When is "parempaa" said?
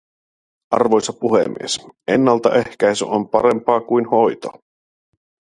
3.29-3.81